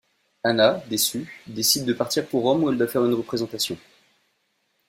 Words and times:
Hanna, 0.43 0.79
déçue, 0.89 1.31
décide 1.45 1.85
de 1.85 1.93
partir 1.93 2.25
pour 2.27 2.41
Rome 2.41 2.63
où 2.63 2.71
elle 2.71 2.77
doit 2.79 2.87
faire 2.87 3.05
une 3.05 3.13
représentation. 3.13 3.77